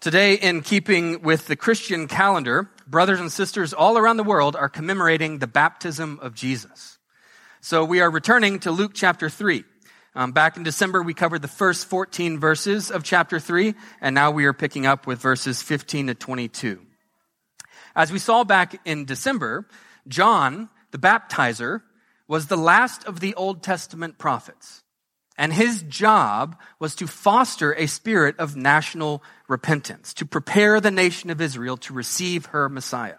Today, 0.00 0.34
in 0.34 0.60
keeping 0.62 1.22
with 1.22 1.48
the 1.48 1.56
Christian 1.56 2.06
calendar, 2.06 2.70
brothers 2.86 3.18
and 3.18 3.32
sisters 3.32 3.72
all 3.72 3.98
around 3.98 4.16
the 4.16 4.22
world 4.22 4.54
are 4.54 4.68
commemorating 4.68 5.38
the 5.38 5.48
baptism 5.48 6.20
of 6.22 6.36
Jesus. 6.36 6.98
So 7.60 7.84
we 7.84 8.00
are 8.00 8.08
returning 8.08 8.60
to 8.60 8.70
Luke 8.70 8.92
chapter 8.94 9.28
3. 9.28 9.64
Um, 10.14 10.30
back 10.30 10.56
in 10.56 10.62
December, 10.62 11.02
we 11.02 11.14
covered 11.14 11.42
the 11.42 11.48
first 11.48 11.86
14 11.86 12.38
verses 12.38 12.92
of 12.92 13.02
chapter 13.02 13.40
3, 13.40 13.74
and 14.00 14.14
now 14.14 14.30
we 14.30 14.44
are 14.44 14.52
picking 14.52 14.86
up 14.86 15.08
with 15.08 15.20
verses 15.20 15.62
15 15.62 16.06
to 16.06 16.14
22. 16.14 16.80
As 17.96 18.12
we 18.12 18.20
saw 18.20 18.44
back 18.44 18.80
in 18.84 19.04
December, 19.04 19.66
John, 20.06 20.68
the 20.92 20.98
baptizer, 20.98 21.82
was 22.28 22.46
the 22.46 22.56
last 22.56 23.02
of 23.02 23.18
the 23.18 23.34
Old 23.34 23.64
Testament 23.64 24.16
prophets. 24.16 24.84
And 25.38 25.52
his 25.52 25.82
job 25.82 26.58
was 26.80 26.96
to 26.96 27.06
foster 27.06 27.72
a 27.72 27.86
spirit 27.86 28.36
of 28.40 28.56
national 28.56 29.22
repentance, 29.46 30.12
to 30.14 30.26
prepare 30.26 30.80
the 30.80 30.90
nation 30.90 31.30
of 31.30 31.40
Israel 31.40 31.76
to 31.78 31.94
receive 31.94 32.46
her 32.46 32.68
Messiah. 32.68 33.18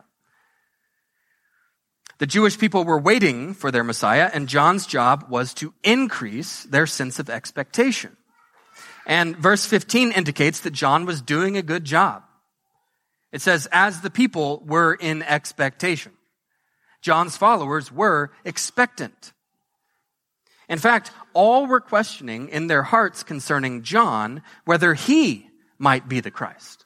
The 2.18 2.28
Jewish 2.28 2.60
people 2.60 2.84
were 2.84 3.00
waiting 3.00 3.54
for 3.54 3.72
their 3.72 3.86
Messiah, 3.86 4.30
and 4.34 4.50
John's 4.50 4.86
job 4.86 5.28
was 5.30 5.54
to 5.56 5.74
increase 5.82 6.64
their 6.64 6.86
sense 6.86 7.18
of 7.18 7.30
expectation. 7.30 8.18
And 9.08 9.38
verse 9.38 9.66
15 9.66 10.12
indicates 10.12 10.60
that 10.60 10.74
John 10.74 11.06
was 11.06 11.22
doing 11.22 11.56
a 11.56 11.62
good 11.62 11.86
job. 11.86 12.24
It 13.32 13.42
says, 13.42 13.70
as 13.72 14.02
the 14.02 14.10
people 14.10 14.62
were 14.66 14.94
in 14.94 15.24
expectation. 15.24 16.12
John's 17.02 17.38
followers 17.38 17.90
were 17.90 18.32
expectant. 18.44 19.32
In 20.70 20.78
fact, 20.78 21.12
all 21.34 21.66
were 21.66 21.82
questioning 21.82 22.50
in 22.50 22.68
their 22.68 22.84
hearts 22.84 23.24
concerning 23.24 23.82
John 23.82 24.44
whether 24.66 24.94
he 24.94 25.48
might 25.80 26.08
be 26.08 26.20
the 26.20 26.32
Christ. 26.32 26.86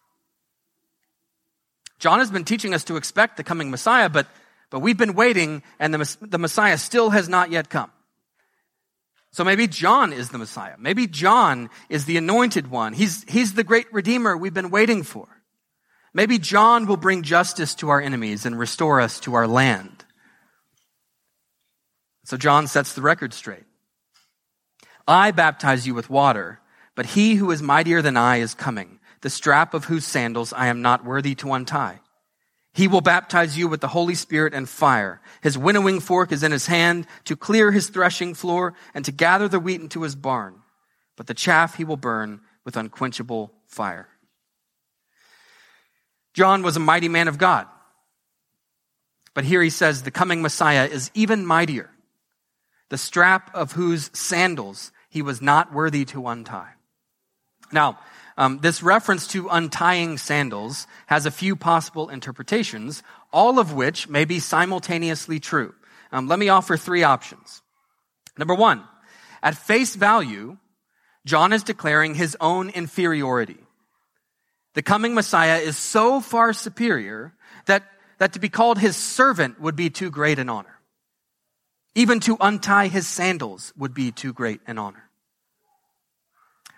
John 2.00 2.20
has 2.20 2.32
been 2.32 2.46
teaching 2.46 2.74
us 2.74 2.86
to 2.86 2.96
expect 2.96 3.38
the 3.38 3.44
coming 3.44 3.70
Messiah, 3.70 4.10
but, 4.10 4.28
but 4.70 4.80
we've 4.80 4.98
been 4.98 5.16
waiting 5.16 5.64
and 5.80 5.94
the, 5.94 6.18
the 6.22 6.40
Messiah 6.40 6.78
still 6.78 7.10
has 7.10 7.28
not 7.28 7.52
yet 7.52 7.70
come. 7.70 7.92
So 9.32 9.44
maybe 9.44 9.68
John 9.68 10.14
is 10.14 10.30
the 10.30 10.38
Messiah. 10.38 10.76
Maybe 10.78 11.08
John 11.08 11.70
is 11.90 12.06
the 12.06 12.18
anointed 12.18 12.70
one. 12.70 12.94
He's, 12.94 13.24
he's 13.28 13.54
the 13.54 13.64
great 13.64 13.92
Redeemer 13.92 14.38
we've 14.38 14.54
been 14.54 14.70
waiting 14.70 15.04
for. 15.04 15.28
Maybe 16.14 16.38
John 16.38 16.86
will 16.86 16.98
bring 16.98 17.24
justice 17.24 17.74
to 17.76 17.90
our 17.90 18.00
enemies 18.00 18.46
and 18.46 18.58
restore 18.58 19.02
us 19.02 19.20
to 19.22 19.34
our 19.34 19.48
land. 19.48 20.06
So 22.26 22.38
John 22.38 22.68
sets 22.68 22.94
the 22.94 23.02
record 23.02 23.34
straight. 23.34 23.64
I 25.08 25.32
baptize 25.32 25.86
you 25.86 25.94
with 25.94 26.10
water, 26.10 26.60
but 26.96 27.08
he 27.08 27.36
who 27.36 27.52
is 27.52 27.62
mightier 27.62 28.02
than 28.02 28.18
I 28.18 28.38
is 28.38 28.54
coming, 28.54 29.00
the 29.22 29.30
strap 29.30 29.74
of 29.74 29.86
whose 29.86 30.06
sandals 30.06 30.54
I 30.54 30.68
am 30.68 30.82
not 30.82 31.06
worthy 31.06 31.36
to 31.36 31.54
untie. 31.54 32.00
He 32.74 32.88
will 32.88 33.02
baptize 33.02 33.58
you 33.58 33.68
with 33.68 33.82
the 33.82 33.90
Holy 33.90 34.16
Spirit 34.16 34.54
and 34.54 34.68
fire. 34.68 35.22
His 35.42 35.58
winnowing 35.58 36.00
fork 36.00 36.32
is 36.32 36.42
in 36.42 36.52
his 36.52 36.66
hand 36.66 37.06
to 37.26 37.36
clear 37.36 37.72
his 37.72 37.90
threshing 37.90 38.34
floor 38.34 38.74
and 38.96 39.06
to 39.06 39.12
gather 39.12 39.48
the 39.48 39.60
wheat 39.60 39.82
into 39.82 40.02
his 40.02 40.16
barn. 40.16 40.56
But 41.16 41.28
the 41.28 41.36
chaff 41.36 41.76
he 41.76 41.84
will 41.84 41.98
burn 41.98 42.42
with 42.66 42.76
unquenchable 42.76 43.54
fire. 43.68 44.10
John 46.34 46.64
was 46.64 46.76
a 46.76 46.80
mighty 46.80 47.10
man 47.10 47.28
of 47.28 47.38
God. 47.38 47.68
But 49.36 49.44
here 49.46 49.62
he 49.62 49.70
says 49.70 50.02
the 50.02 50.12
coming 50.12 50.42
Messiah 50.42 50.86
is 50.86 51.12
even 51.14 51.46
mightier, 51.46 51.92
the 52.94 52.98
strap 53.00 53.50
of 53.56 53.72
whose 53.72 54.12
sandals 54.14 54.92
he 55.10 55.24
was 55.24 55.42
not 55.42 55.74
worthy 55.74 56.06
to 56.06 56.28
untie. 56.28 56.74
Now, 57.72 57.98
um, 58.38 58.60
this 58.60 58.84
reference 58.84 59.26
to 59.30 59.50
untying 59.50 60.20
sandals 60.20 60.86
has 61.08 61.26
a 61.26 61.32
few 61.32 61.56
possible 61.56 62.10
interpretations, 62.10 63.02
all 63.32 63.58
of 63.58 63.74
which 63.74 64.08
may 64.10 64.26
be 64.26 64.40
simultaneously 64.40 65.40
true. 65.40 65.74
Um, 66.12 66.28
let 66.28 66.38
me 66.38 66.50
offer 66.50 66.78
three 66.78 67.02
options. 67.02 67.64
Number 68.38 68.54
one, 68.54 68.84
at 69.42 69.58
face 69.58 69.96
value, 69.96 70.58
John 71.26 71.52
is 71.52 71.64
declaring 71.64 72.14
his 72.14 72.38
own 72.40 72.70
inferiority. 72.70 73.58
The 74.76 74.84
coming 74.84 75.16
Messiah 75.16 75.58
is 75.58 75.78
so 75.78 76.22
far 76.22 76.54
superior 76.54 77.34
that, 77.66 77.90
that 78.20 78.34
to 78.34 78.40
be 78.40 78.50
called 78.50 78.78
his 78.78 78.96
servant 78.96 79.60
would 79.60 79.76
be 79.76 79.90
too 79.90 80.12
great 80.12 80.38
an 80.38 80.48
honor. 80.48 80.78
Even 81.96 82.20
to 82.22 82.38
untie 82.40 82.88
his 82.88 83.08
sandals 83.08 83.74
would 83.78 83.94
be 83.94 84.12
too 84.12 84.34
great 84.34 84.62
an 84.66 84.78
honor. 84.78 85.10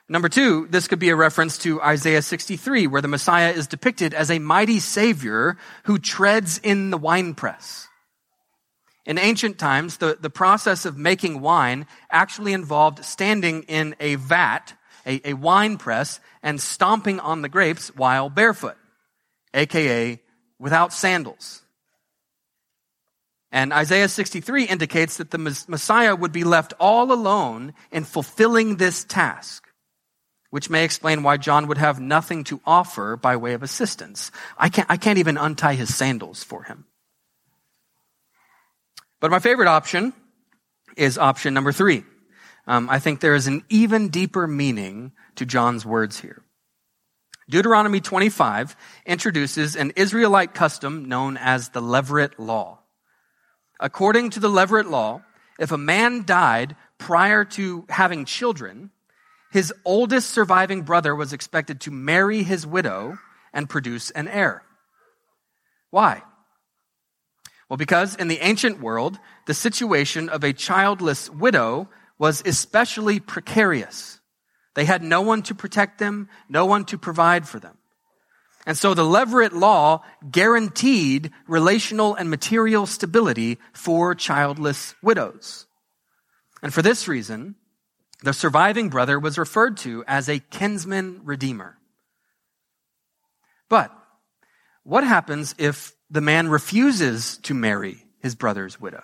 Number 0.08 0.30
two, 0.30 0.68
this 0.70 0.88
could 0.88 1.00
be 1.00 1.10
a 1.10 1.16
reference 1.16 1.58
to 1.60 1.82
Isaiah 1.82 2.22
63, 2.22 2.86
where 2.86 3.02
the 3.02 3.08
Messiah 3.08 3.52
is 3.52 3.66
depicted 3.66 4.14
as 4.14 4.30
a 4.30 4.38
mighty 4.38 4.80
savior 4.80 5.58
who 5.86 5.98
treads 5.98 6.60
in 6.60 6.92
the 6.92 6.98
winepress. 6.98 7.88
In 9.06 9.18
ancient 9.18 9.58
times, 9.58 9.98
the, 9.98 10.18
the 10.20 10.30
process 10.30 10.86
of 10.86 10.98
making 10.98 11.42
wine 11.42 11.88
actually 12.12 12.54
involved 12.54 13.04
standing 13.04 13.64
in 13.64 13.96
a 14.00 14.16
vat, 14.16 14.74
a, 15.08 15.30
a 15.30 15.34
wine 15.34 15.78
press, 15.78 16.20
and 16.44 16.62
stomping 16.62 17.20
on 17.20 17.42
the 17.42 17.50
grapes 17.50 17.90
while 17.96 18.30
barefoot, 18.30 18.78
aka 19.56 20.20
without 20.60 20.94
sandals. 20.94 21.62
And 23.52 23.72
Isaiah 23.72 24.10
63 24.10 24.66
indicates 24.66 25.18
that 25.18 25.32
the 25.32 25.38
Messiah 25.38 26.16
would 26.16 26.32
be 26.32 26.44
left 26.44 26.74
all 26.80 27.12
alone 27.12 27.74
in 27.92 28.04
fulfilling 28.04 28.78
this 28.78 29.04
task 29.04 29.66
which 30.56 30.70
may 30.70 30.86
explain 30.86 31.22
why 31.22 31.36
John 31.36 31.68
would 31.68 31.78
have 31.78 32.00
nothing 32.00 32.46
to 32.46 32.62
offer 32.66 33.18
by 33.18 33.36
way 33.36 33.56
of 33.56 33.62
assistance. 33.62 34.32
I 34.58 34.70
can't, 34.70 34.90
I 34.90 34.96
can't 34.96 35.20
even 35.20 35.36
untie 35.36 35.74
his 35.74 35.94
sandals 35.94 36.46
for 36.46 36.64
him. 36.64 36.86
But 39.20 39.32
my 39.32 39.40
favorite 39.40 39.68
option 39.68 40.14
is 40.96 41.18
option 41.18 41.54
number 41.54 41.74
three. 41.74 42.06
Um, 42.68 42.90
I 42.90 43.00
think 43.00 43.20
there 43.20 43.36
is 43.36 43.48
an 43.48 43.66
even 43.68 44.08
deeper 44.08 44.48
meaning 44.48 45.12
to 45.36 45.46
John's 45.46 45.86
words 45.86 46.22
here. 46.22 46.42
Deuteronomy 47.50 48.00
25 48.00 48.78
introduces 49.06 49.76
an 49.76 49.92
Israelite 49.98 50.54
custom 50.54 51.10
known 51.10 51.36
as 51.36 51.68
the 51.68 51.82
Levirate 51.82 52.36
Law. 52.38 52.80
According 53.80 54.32
to 54.32 54.40
the 54.40 54.50
Levirate 54.50 54.90
Law, 54.90 55.22
if 55.60 55.72
a 55.72 55.78
man 55.78 56.24
died 56.26 56.76
prior 56.98 57.46
to 57.46 57.86
having 57.90 58.26
children, 58.26 58.92
his 59.52 59.74
oldest 59.86 60.30
surviving 60.30 60.82
brother 60.82 61.16
was 61.16 61.34
expected 61.34 61.82
to 61.82 61.92
marry 61.92 62.44
his 62.44 62.68
widow 62.68 63.18
and 63.54 63.70
produce 63.70 64.12
an 64.12 64.28
heir. 64.28 64.64
Why? 65.92 66.24
Well, 67.70 67.78
because 67.78 68.16
in 68.16 68.28
the 68.28 68.40
ancient 68.40 68.82
world, 68.82 69.18
the 69.48 69.54
situation 69.54 70.30
of 70.30 70.44
a 70.44 70.54
childless 70.54 71.30
widow 71.30 71.90
was 72.18 72.44
especially 72.46 73.20
precarious. 73.20 74.20
They 74.76 74.86
had 74.86 75.02
no 75.02 75.22
one 75.22 75.42
to 75.44 75.56
protect 75.56 76.00
them, 76.00 76.30
no 76.50 76.66
one 76.66 76.86
to 76.86 76.98
provide 76.98 77.48
for 77.48 77.60
them. 77.60 77.78
And 78.66 78.78
so 78.78 78.94
the 78.94 79.04
Levirate 79.04 79.54
law 79.54 80.04
guaranteed 80.30 81.32
relational 81.48 82.16
and 82.16 82.30
material 82.30 82.86
stability 82.86 83.60
for 83.74 84.16
childless 84.16 84.96
widows. 85.04 85.68
And 86.64 86.74
for 86.74 86.82
this 86.82 87.08
reason, 87.08 87.56
the 88.24 88.34
surviving 88.34 88.90
brother 88.90 89.20
was 89.20 89.38
referred 89.38 89.78
to 89.78 90.04
as 90.08 90.28
a 90.28 90.40
kinsman 90.40 91.22
redeemer. 91.24 91.78
But 93.70 93.92
what 94.84 95.04
happens 95.04 95.54
if 95.58 95.94
the 96.10 96.22
man 96.22 96.48
refuses 96.48 97.38
to 97.44 97.54
marry 97.54 98.04
his 98.20 98.36
brother's 98.36 98.80
widow? 98.80 99.04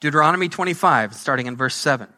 Deuteronomy 0.00 0.50
25, 0.50 1.14
starting 1.14 1.46
in 1.46 1.56
verse 1.56 1.74
7. 1.74 2.08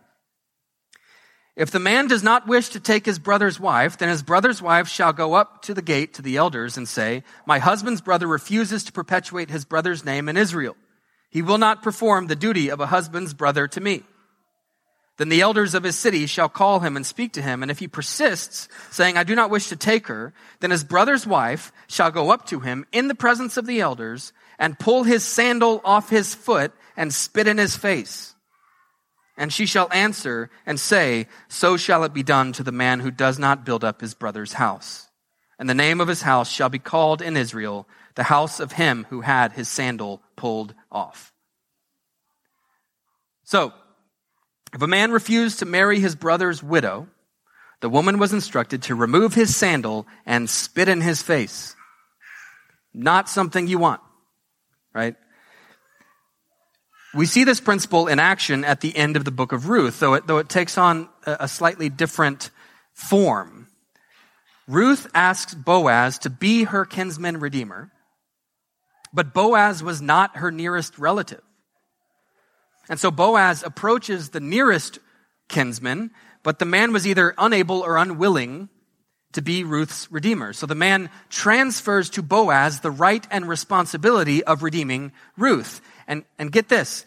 If 1.56 1.70
the 1.70 1.80
man 1.80 2.06
does 2.06 2.22
not 2.22 2.46
wish 2.46 2.68
to 2.70 2.80
take 2.80 3.06
his 3.06 3.18
brother's 3.18 3.58
wife, 3.58 3.96
then 3.96 4.10
his 4.10 4.22
brother's 4.22 4.60
wife 4.60 4.88
shall 4.88 5.14
go 5.14 5.32
up 5.32 5.62
to 5.62 5.72
the 5.72 5.80
gate 5.80 6.12
to 6.14 6.22
the 6.22 6.36
elders 6.36 6.76
and 6.76 6.86
say, 6.86 7.24
My 7.46 7.58
husband's 7.58 8.02
brother 8.02 8.26
refuses 8.26 8.84
to 8.84 8.92
perpetuate 8.92 9.48
his 9.48 9.64
brother's 9.64 10.04
name 10.04 10.28
in 10.28 10.36
Israel. 10.36 10.76
He 11.30 11.40
will 11.40 11.56
not 11.56 11.82
perform 11.82 12.26
the 12.26 12.36
duty 12.36 12.68
of 12.70 12.80
a 12.80 12.86
husband's 12.86 13.32
brother 13.32 13.66
to 13.68 13.80
me. 13.80 14.02
Then 15.16 15.30
the 15.30 15.40
elders 15.40 15.74
of 15.74 15.82
his 15.82 15.96
city 15.96 16.26
shall 16.26 16.50
call 16.50 16.80
him 16.80 16.94
and 16.94 17.06
speak 17.06 17.32
to 17.32 17.42
him. 17.42 17.62
And 17.62 17.70
if 17.70 17.78
he 17.78 17.88
persists, 17.88 18.68
saying, 18.90 19.16
I 19.16 19.24
do 19.24 19.34
not 19.34 19.48
wish 19.48 19.68
to 19.68 19.76
take 19.76 20.08
her, 20.08 20.34
then 20.60 20.70
his 20.70 20.84
brother's 20.84 21.26
wife 21.26 21.72
shall 21.86 22.10
go 22.10 22.30
up 22.30 22.44
to 22.48 22.60
him 22.60 22.84
in 22.92 23.08
the 23.08 23.14
presence 23.14 23.56
of 23.56 23.64
the 23.64 23.80
elders 23.80 24.34
and 24.58 24.78
pull 24.78 25.04
his 25.04 25.24
sandal 25.24 25.80
off 25.86 26.10
his 26.10 26.34
foot 26.34 26.72
and 26.98 27.14
spit 27.14 27.48
in 27.48 27.56
his 27.56 27.76
face. 27.76 28.35
And 29.36 29.52
she 29.52 29.66
shall 29.66 29.92
answer 29.92 30.50
and 30.64 30.80
say, 30.80 31.26
So 31.48 31.76
shall 31.76 32.04
it 32.04 32.14
be 32.14 32.22
done 32.22 32.52
to 32.52 32.62
the 32.62 32.72
man 32.72 33.00
who 33.00 33.10
does 33.10 33.38
not 33.38 33.64
build 33.64 33.84
up 33.84 34.00
his 34.00 34.14
brother's 34.14 34.54
house. 34.54 35.08
And 35.58 35.68
the 35.68 35.74
name 35.74 36.00
of 36.00 36.08
his 36.08 36.22
house 36.22 36.50
shall 36.50 36.68
be 36.68 36.78
called 36.78 37.20
in 37.20 37.36
Israel, 37.36 37.86
the 38.14 38.24
house 38.24 38.60
of 38.60 38.72
him 38.72 39.06
who 39.10 39.20
had 39.20 39.52
his 39.52 39.68
sandal 39.68 40.22
pulled 40.36 40.74
off. 40.90 41.32
So, 43.44 43.72
if 44.74 44.82
a 44.82 44.86
man 44.86 45.12
refused 45.12 45.60
to 45.60 45.66
marry 45.66 46.00
his 46.00 46.16
brother's 46.16 46.62
widow, 46.62 47.08
the 47.80 47.88
woman 47.88 48.18
was 48.18 48.32
instructed 48.32 48.82
to 48.82 48.94
remove 48.94 49.34
his 49.34 49.54
sandal 49.54 50.06
and 50.24 50.50
spit 50.50 50.88
in 50.88 51.00
his 51.00 51.22
face. 51.22 51.76
Not 52.92 53.28
something 53.28 53.66
you 53.66 53.78
want, 53.78 54.00
right? 54.94 55.14
We 57.16 57.24
see 57.24 57.44
this 57.44 57.60
principle 57.60 58.08
in 58.08 58.18
action 58.18 58.62
at 58.62 58.82
the 58.82 58.94
end 58.94 59.16
of 59.16 59.24
the 59.24 59.30
book 59.30 59.52
of 59.52 59.70
Ruth, 59.70 60.00
though 60.00 60.12
it, 60.14 60.26
though 60.26 60.36
it 60.36 60.50
takes 60.50 60.76
on 60.76 61.08
a 61.24 61.48
slightly 61.48 61.88
different 61.88 62.50
form. 62.92 63.68
Ruth 64.68 65.06
asks 65.14 65.54
Boaz 65.54 66.18
to 66.20 66.30
be 66.30 66.64
her 66.64 66.84
kinsman 66.84 67.40
redeemer, 67.40 67.90
but 69.14 69.32
Boaz 69.32 69.82
was 69.82 70.02
not 70.02 70.36
her 70.36 70.50
nearest 70.50 70.98
relative. 70.98 71.40
And 72.90 73.00
so 73.00 73.10
Boaz 73.10 73.62
approaches 73.62 74.28
the 74.28 74.40
nearest 74.40 74.98
kinsman, 75.48 76.10
but 76.42 76.58
the 76.58 76.66
man 76.66 76.92
was 76.92 77.06
either 77.06 77.34
unable 77.38 77.80
or 77.80 77.96
unwilling 77.96 78.68
to 79.32 79.40
be 79.40 79.64
Ruth's 79.64 80.10
redeemer. 80.12 80.52
So 80.52 80.66
the 80.66 80.74
man 80.74 81.08
transfers 81.30 82.10
to 82.10 82.22
Boaz 82.22 82.80
the 82.80 82.90
right 82.90 83.26
and 83.30 83.48
responsibility 83.48 84.44
of 84.44 84.62
redeeming 84.62 85.12
Ruth. 85.36 85.80
And, 86.06 86.24
and 86.38 86.52
get 86.52 86.68
this, 86.68 87.04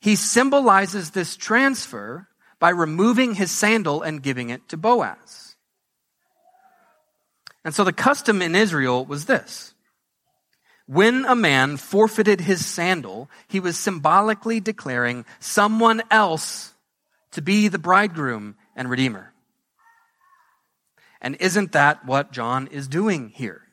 he 0.00 0.16
symbolizes 0.16 1.10
this 1.10 1.36
transfer 1.36 2.28
by 2.58 2.70
removing 2.70 3.34
his 3.34 3.50
sandal 3.50 4.02
and 4.02 4.22
giving 4.22 4.50
it 4.50 4.68
to 4.68 4.76
Boaz. 4.76 5.56
And 7.64 7.74
so 7.74 7.84
the 7.84 7.92
custom 7.92 8.40
in 8.40 8.54
Israel 8.54 9.04
was 9.04 9.26
this. 9.26 9.74
When 10.86 11.26
a 11.26 11.34
man 11.34 11.76
forfeited 11.76 12.40
his 12.40 12.64
sandal, 12.64 13.28
he 13.46 13.60
was 13.60 13.76
symbolically 13.76 14.58
declaring 14.58 15.26
someone 15.38 16.02
else 16.10 16.72
to 17.32 17.42
be 17.42 17.68
the 17.68 17.78
bridegroom 17.78 18.56
and 18.74 18.88
redeemer. 18.88 19.34
And 21.20 21.36
isn't 21.40 21.72
that 21.72 22.06
what 22.06 22.32
John 22.32 22.68
is 22.68 22.88
doing 22.88 23.28
here? 23.28 23.67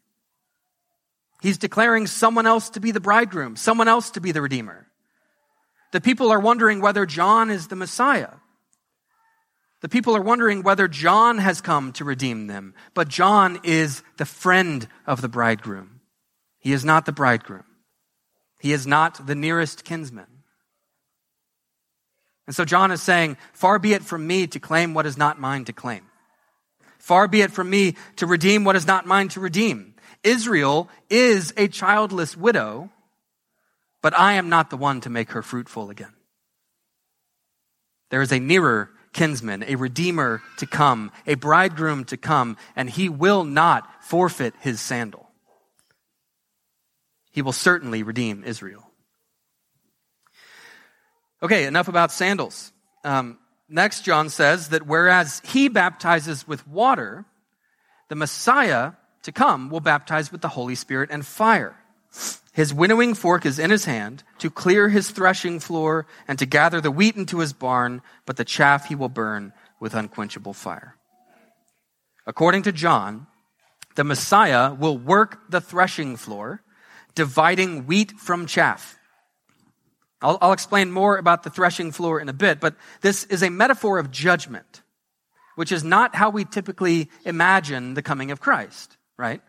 He's 1.46 1.60
declaring 1.60 2.08
someone 2.08 2.48
else 2.48 2.72
to 2.72 2.80
be 2.80 2.90
the 2.90 3.00
bridegroom, 3.00 3.56
someone 3.56 3.88
else 3.88 4.10
to 4.10 4.20
be 4.20 4.32
the 4.32 4.42
redeemer. 4.42 4.88
The 5.92 6.02
people 6.02 6.32
are 6.32 6.40
wondering 6.40 6.82
whether 6.82 7.06
John 7.06 7.52
is 7.52 7.68
the 7.68 7.76
Messiah. 7.76 8.32
The 9.82 9.88
people 9.88 10.16
are 10.16 10.24
wondering 10.24 10.64
whether 10.64 10.88
John 10.88 11.38
has 11.38 11.62
come 11.62 11.94
to 11.94 12.04
redeem 12.04 12.48
them, 12.48 12.74
but 12.96 13.10
John 13.10 13.60
is 13.62 14.02
the 14.18 14.26
friend 14.26 14.88
of 15.06 15.22
the 15.22 15.30
bridegroom. 15.30 16.02
He 16.58 16.74
is 16.74 16.84
not 16.84 17.06
the 17.06 17.12
bridegroom. 17.12 17.66
He 18.60 18.74
is 18.74 18.88
not 18.88 19.28
the 19.28 19.36
nearest 19.36 19.84
kinsman. 19.84 20.42
And 22.48 22.56
so 22.56 22.66
John 22.66 22.90
is 22.90 23.04
saying, 23.04 23.38
far 23.54 23.78
be 23.78 23.94
it 23.94 24.02
from 24.02 24.26
me 24.26 24.48
to 24.48 24.60
claim 24.60 24.96
what 24.96 25.06
is 25.06 25.16
not 25.16 25.40
mine 25.40 25.66
to 25.66 25.74
claim. 25.74 26.08
Far 26.98 27.28
be 27.28 27.42
it 27.42 27.52
from 27.52 27.70
me 27.70 27.98
to 28.16 28.26
redeem 28.26 28.64
what 28.64 28.76
is 28.76 28.88
not 28.88 29.06
mine 29.06 29.28
to 29.28 29.40
redeem. 29.40 29.95
Israel 30.26 30.90
is 31.10 31.54
a 31.56 31.70
childless 31.70 32.36
widow 32.36 32.90
but 34.06 34.16
I 34.16 34.34
am 34.34 34.50
not 34.50 34.70
the 34.70 34.78
one 34.78 35.02
to 35.02 35.10
make 35.10 35.32
her 35.32 35.42
fruitful 35.42 35.90
again. 35.90 36.14
There 38.12 38.22
is 38.22 38.32
a 38.32 38.40
nearer 38.40 38.92
kinsman, 39.14 39.64
a 39.64 39.78
redeemer 39.78 40.44
to 40.58 40.68
come, 40.68 41.12
a 41.26 41.34
bridegroom 41.34 42.06
to 42.06 42.16
come, 42.16 42.56
and 42.76 42.88
he 42.88 43.10
will 43.10 43.44
not 43.44 44.04
forfeit 44.04 44.54
his 44.60 44.80
sandal. 44.80 45.28
He 47.32 47.42
will 47.42 47.52
certainly 47.52 48.04
redeem 48.04 48.44
Israel. 48.44 48.88
Okay, 51.42 51.66
enough 51.66 51.88
about 51.88 52.12
sandals. 52.12 52.72
Um, 53.04 53.40
next, 53.68 54.02
John 54.02 54.30
says 54.30 54.70
that 54.70 54.86
whereas 54.86 55.42
he 55.46 55.68
baptizes 55.68 56.48
with 56.48 56.68
water, 56.68 57.26
the 58.10 58.16
Messiah 58.16 58.92
to 59.26 59.32
come 59.32 59.70
will 59.70 59.82
baptize 59.82 60.32
with 60.32 60.42
the 60.42 60.50
Holy 60.50 60.76
Spirit 60.76 61.10
and 61.12 61.26
fire. 61.26 61.76
His 62.54 62.74
winnowing 62.74 63.14
fork 63.16 63.46
is 63.46 63.60
in 63.60 63.70
his 63.70 63.86
hand 63.86 64.24
to 64.40 64.50
clear 64.50 64.88
his 64.88 65.12
threshing 65.12 65.60
floor 65.60 66.08
and 66.28 66.40
to 66.40 66.46
gather 66.46 66.80
the 66.80 66.92
wheat 66.92 67.18
into 67.18 67.40
his 67.40 67.52
barn, 67.52 68.02
but 68.26 68.38
the 68.38 68.46
chaff 68.46 68.86
he 68.86 68.96
will 68.96 69.10
burn 69.10 69.52
with 69.80 69.94
unquenchable 69.94 70.54
fire. 70.54 70.96
According 72.26 72.64
to 72.64 72.72
John, 72.72 73.28
the 73.96 74.04
Messiah 74.04 74.74
will 74.74 74.98
work 74.98 75.50
the 75.50 75.62
threshing 75.62 76.16
floor, 76.16 76.62
dividing 77.14 77.88
wheat 77.88 78.14
from 78.14 78.46
chaff. 78.46 78.98
I'll, 80.22 80.38
I'll, 80.42 80.54
explain 80.54 80.92
more 80.92 81.18
about 81.18 81.44
the 81.44 81.50
threshing 81.50 81.92
floor 81.92 82.20
in 82.20 82.30
a 82.30 82.34
bit, 82.34 82.60
but 82.60 82.76
this 83.02 83.26
is 83.26 83.44
a 83.44 83.50
metaphor 83.50 84.00
of 84.00 84.12
judgment, 84.12 84.82
which 85.56 85.72
is 85.72 85.84
not 85.84 86.16
how 86.16 86.30
we 86.30 86.46
typically 86.46 87.10
imagine 87.26 87.94
the 87.94 88.02
coming 88.02 88.32
of 88.32 88.40
Christ, 88.40 88.98
right? 89.18 89.42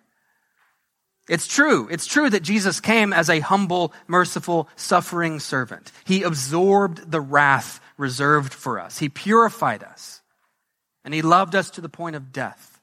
It's 1.29 1.47
true. 1.47 1.89
It's 1.91 2.07
true 2.07 2.31
that 2.31 2.43
Jesus 2.43 2.81
came 2.81 3.13
as 3.13 3.29
a 3.29 3.41
humble, 3.41 3.93
merciful, 4.07 4.69
suffering 4.77 5.41
servant. 5.41 5.91
He 6.05 6.23
absorbed 6.23 7.11
the 7.11 7.21
wrath 7.21 7.81
reserved 7.97 8.55
for 8.55 8.79
us. 8.79 8.99
He 8.99 9.09
purified 9.09 9.83
us. 9.83 10.23
And 11.05 11.13
he 11.13 11.23
loved 11.23 11.55
us 11.55 11.71
to 11.71 11.81
the 11.81 11.89
point 11.89 12.17
of 12.17 12.33
death. 12.33 12.81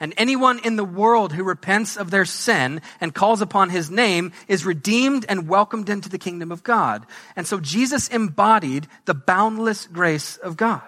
And 0.00 0.14
anyone 0.16 0.58
in 0.58 0.74
the 0.74 0.84
world 0.84 1.32
who 1.32 1.44
repents 1.44 1.96
of 1.96 2.10
their 2.10 2.24
sin 2.24 2.80
and 3.00 3.14
calls 3.14 3.40
upon 3.40 3.70
his 3.70 3.88
name 3.88 4.32
is 4.48 4.66
redeemed 4.66 5.24
and 5.28 5.48
welcomed 5.48 5.88
into 5.88 6.08
the 6.08 6.18
kingdom 6.18 6.50
of 6.50 6.64
God. 6.64 7.06
And 7.36 7.46
so 7.46 7.60
Jesus 7.60 8.08
embodied 8.08 8.88
the 9.04 9.14
boundless 9.14 9.86
grace 9.86 10.36
of 10.38 10.56
God. 10.56 10.82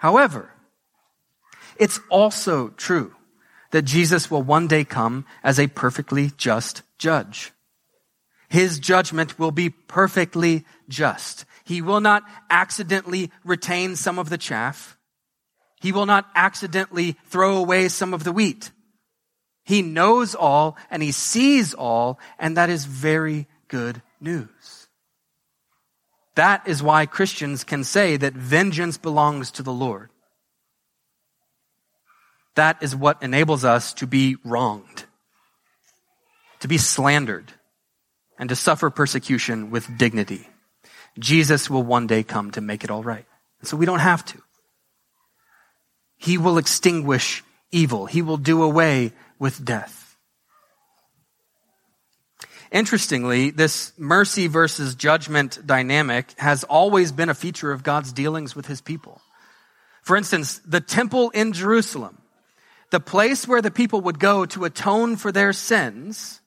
However, 0.00 0.51
it's 1.76 2.00
also 2.08 2.68
true 2.68 3.14
that 3.70 3.82
Jesus 3.82 4.30
will 4.30 4.42
one 4.42 4.68
day 4.68 4.84
come 4.84 5.24
as 5.42 5.58
a 5.58 5.66
perfectly 5.66 6.30
just 6.36 6.82
judge. 6.98 7.52
His 8.48 8.78
judgment 8.78 9.38
will 9.38 9.50
be 9.50 9.70
perfectly 9.70 10.64
just. 10.88 11.46
He 11.64 11.80
will 11.80 12.00
not 12.00 12.22
accidentally 12.50 13.30
retain 13.44 13.96
some 13.96 14.18
of 14.18 14.28
the 14.28 14.38
chaff. 14.38 14.98
He 15.80 15.90
will 15.90 16.06
not 16.06 16.28
accidentally 16.34 17.16
throw 17.26 17.56
away 17.56 17.88
some 17.88 18.12
of 18.12 18.24
the 18.24 18.32
wheat. 18.32 18.70
He 19.64 19.80
knows 19.80 20.34
all 20.34 20.76
and 20.90 21.02
he 21.02 21.12
sees 21.12 21.72
all, 21.72 22.20
and 22.38 22.56
that 22.56 22.68
is 22.68 22.84
very 22.84 23.46
good 23.68 24.02
news. 24.20 24.88
That 26.34 26.66
is 26.68 26.82
why 26.82 27.06
Christians 27.06 27.64
can 27.64 27.84
say 27.84 28.16
that 28.16 28.34
vengeance 28.34 28.96
belongs 28.96 29.50
to 29.52 29.62
the 29.62 29.72
Lord. 29.72 30.10
That 32.54 32.82
is 32.82 32.94
what 32.94 33.22
enables 33.22 33.64
us 33.64 33.94
to 33.94 34.06
be 34.06 34.36
wronged, 34.44 35.04
to 36.60 36.68
be 36.68 36.78
slandered, 36.78 37.52
and 38.38 38.48
to 38.48 38.56
suffer 38.56 38.90
persecution 38.90 39.70
with 39.70 39.96
dignity. 39.96 40.48
Jesus 41.18 41.70
will 41.70 41.82
one 41.82 42.06
day 42.06 42.22
come 42.22 42.50
to 42.52 42.60
make 42.60 42.84
it 42.84 42.90
all 42.90 43.02
right. 43.02 43.26
So 43.62 43.76
we 43.76 43.86
don't 43.86 44.00
have 44.00 44.24
to. 44.26 44.38
He 46.16 46.38
will 46.38 46.58
extinguish 46.58 47.42
evil. 47.70 48.06
He 48.06 48.22
will 48.22 48.36
do 48.36 48.62
away 48.62 49.12
with 49.38 49.64
death. 49.64 50.16
Interestingly, 52.70 53.50
this 53.50 53.92
mercy 53.98 54.46
versus 54.46 54.94
judgment 54.94 55.58
dynamic 55.66 56.32
has 56.38 56.64
always 56.64 57.12
been 57.12 57.28
a 57.28 57.34
feature 57.34 57.70
of 57.70 57.82
God's 57.82 58.12
dealings 58.12 58.56
with 58.56 58.66
his 58.66 58.80
people. 58.80 59.20
For 60.02 60.16
instance, 60.16 60.60
the 60.66 60.80
temple 60.80 61.30
in 61.30 61.52
Jerusalem 61.52 62.21
the 62.92 63.00
place 63.00 63.48
where 63.48 63.62
the 63.62 63.70
people 63.70 64.02
would 64.02 64.18
go 64.18 64.44
to 64.44 64.66
atone 64.66 65.16
for 65.16 65.32
their 65.32 65.54
sins 65.54 66.42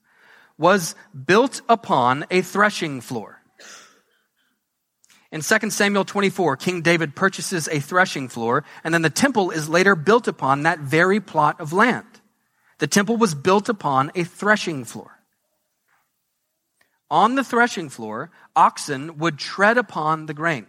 was 0.59 0.93
built 1.25 1.61
upon 1.67 2.23
a 2.29 2.41
threshing 2.43 3.01
floor. 3.01 3.41
In 5.31 5.41
2 5.41 5.71
Samuel 5.71 6.05
24, 6.05 6.55
King 6.57 6.83
David 6.83 7.15
purchases 7.15 7.67
a 7.67 7.79
threshing 7.79 8.29
floor, 8.29 8.63
and 8.83 8.93
then 8.93 9.01
the 9.01 9.09
temple 9.09 9.49
is 9.49 9.67
later 9.67 9.95
built 9.95 10.27
upon 10.27 10.63
that 10.63 10.79
very 10.79 11.19
plot 11.19 11.59
of 11.59 11.73
land. 11.73 12.05
The 12.77 12.87
temple 12.87 13.17
was 13.17 13.33
built 13.33 13.67
upon 13.67 14.11
a 14.13 14.23
threshing 14.23 14.85
floor. 14.85 15.19
On 17.09 17.33
the 17.33 17.43
threshing 17.43 17.89
floor, 17.89 18.29
oxen 18.55 19.17
would 19.17 19.39
tread 19.39 19.79
upon 19.79 20.27
the 20.27 20.35
grain. 20.35 20.67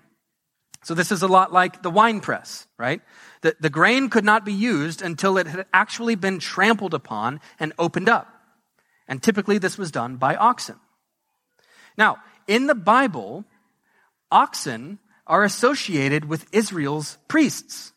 So 0.86 0.94
this 0.94 1.10
is 1.10 1.22
a 1.22 1.26
lot 1.26 1.52
like 1.52 1.82
the 1.82 1.90
wine 1.90 2.20
press, 2.20 2.68
right? 2.78 3.02
The, 3.40 3.56
the 3.58 3.68
grain 3.68 4.08
could 4.08 4.24
not 4.24 4.44
be 4.44 4.52
used 4.52 5.02
until 5.02 5.36
it 5.36 5.48
had 5.48 5.66
actually 5.74 6.14
been 6.14 6.38
trampled 6.38 6.94
upon 6.94 7.40
and 7.58 7.72
opened 7.76 8.08
up. 8.08 8.32
And 9.08 9.20
typically 9.20 9.58
this 9.58 9.76
was 9.76 9.90
done 9.90 10.14
by 10.14 10.36
oxen. 10.36 10.76
Now, 11.98 12.18
in 12.46 12.68
the 12.68 12.76
Bible, 12.76 13.44
oxen 14.30 15.00
are 15.26 15.42
associated 15.42 16.26
with 16.26 16.46
Israel's 16.52 17.18
priests. 17.26 17.92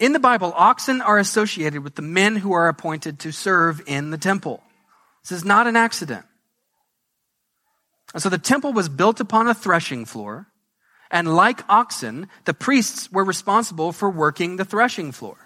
In 0.00 0.14
the 0.14 0.18
Bible, 0.18 0.52
oxen 0.56 1.00
are 1.00 1.18
associated 1.18 1.84
with 1.84 1.94
the 1.94 2.02
men 2.02 2.34
who 2.34 2.52
are 2.52 2.66
appointed 2.66 3.20
to 3.20 3.30
serve 3.30 3.80
in 3.86 4.10
the 4.10 4.18
temple. 4.18 4.60
This 5.22 5.30
is 5.30 5.44
not 5.44 5.68
an 5.68 5.76
accident. 5.76 6.26
And 8.12 8.20
so 8.20 8.28
the 8.28 8.38
temple 8.38 8.72
was 8.72 8.88
built 8.88 9.20
upon 9.20 9.46
a 9.46 9.54
threshing 9.54 10.04
floor 10.04 10.48
And 11.12 11.36
like 11.36 11.60
oxen, 11.68 12.28
the 12.46 12.54
priests 12.54 13.12
were 13.12 13.24
responsible 13.24 13.92
for 13.92 14.08
working 14.08 14.56
the 14.56 14.64
threshing 14.64 15.12
floor. 15.12 15.36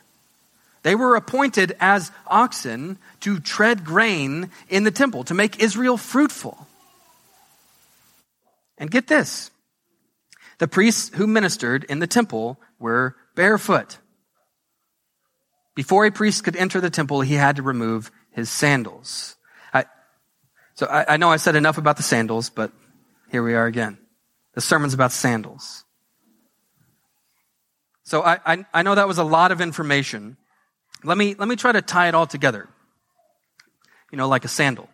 They 0.85 0.95
were 0.95 1.17
appointed 1.17 1.77
as 1.81 2.13
oxen 2.29 2.99
to 3.21 3.41
tread 3.41 3.85
grain 3.85 4.51
in 4.69 4.85
the 4.85 4.93
temple, 4.93 5.25
to 5.25 5.35
make 5.35 5.61
Israel 5.61 5.97
fruitful. 5.97 6.69
And 8.79 8.91
get 8.91 9.09
this 9.09 9.51
the 10.59 10.69
priests 10.69 11.11
who 11.17 11.27
ministered 11.27 11.85
in 11.85 11.99
the 11.99 12.07
temple 12.07 12.61
were 12.79 13.17
barefoot. 13.35 13.99
Before 15.75 16.07
a 16.07 16.13
priest 16.13 16.45
could 16.45 16.57
enter 16.57 16.81
the 16.81 16.89
temple, 16.89 17.21
he 17.21 17.35
had 17.35 17.57
to 17.57 17.63
remove 17.63 18.11
his 18.31 18.49
sandals. 18.49 19.37
I, 19.75 19.85
so 20.75 20.87
I, 20.87 21.15
I 21.15 21.17
know 21.17 21.31
I 21.31 21.37
said 21.37 21.57
enough 21.57 21.77
about 21.77 21.97
the 21.97 22.03
sandals, 22.03 22.49
but 22.49 22.71
here 23.31 23.43
we 23.43 23.55
are 23.55 23.67
again. 23.67 23.99
The 24.57 24.63
sermon's 24.63 24.95
about 24.95 25.13
sandals. 25.13 25.85
So 28.05 28.23
I, 28.23 28.41
I, 28.45 28.67
I 28.73 28.83
know 28.83 28.95
that 28.95 29.07
was 29.07 29.19
a 29.19 29.25
lot 29.25 29.53
of 29.53 29.61
information. 29.61 30.39
Let 31.05 31.19
me, 31.19 31.35
let 31.35 31.47
me 31.47 31.57
try 31.57 31.73
to 31.73 31.83
tie 31.83 32.09
it 32.09 32.15
all 32.15 32.27
together. 32.27 32.67
You 34.11 34.17
know, 34.17 34.29
like 34.29 34.47
a 34.47 34.49
sandal. 34.49 34.89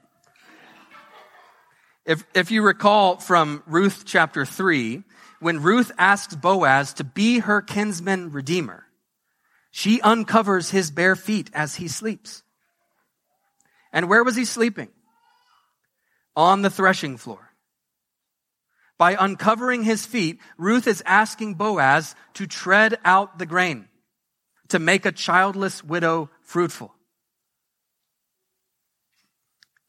If, 2.05 2.25
if 2.35 2.51
you 2.51 2.63
recall 2.63 3.19
from 3.19 3.63
Ruth 3.67 4.03
chapter 4.05 4.45
3, 4.45 5.05
when 5.39 5.63
Ruth 5.63 5.93
asks 5.97 6.35
Boaz 6.35 6.95
to 6.95 7.05
be 7.05 7.39
her 7.39 7.63
kinsman 7.63 8.33
redeemer, 8.33 8.85
she 9.71 10.01
uncovers 10.01 10.71
his 10.71 10.91
bare 10.91 11.15
feet 11.15 11.51
as 11.55 11.77
he 11.77 11.87
sleeps. 11.87 12.43
And 13.93 14.09
where 14.09 14.25
was 14.25 14.35
he 14.35 14.45
sleeping? 14.45 14.89
On 16.35 16.63
the 16.63 16.71
threshing 16.71 17.17
floor. 17.17 17.52
By 19.03 19.17
uncovering 19.19 19.83
his 19.83 20.07
feet, 20.07 20.39
Ruth 20.57 20.87
is 20.87 21.03
asking 21.05 21.55
Boaz 21.55 22.15
to 22.35 22.47
tread 22.47 23.01
out 23.05 23.37
the 23.37 23.47
grain, 23.47 23.89
to 24.69 24.79
make 24.79 25.05
a 25.05 25.11
childless 25.11 25.83
widow 25.83 26.31
fruitful. 26.43 26.95